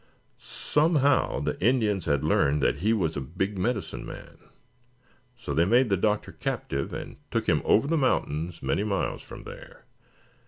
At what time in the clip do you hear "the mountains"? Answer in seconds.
7.85-8.63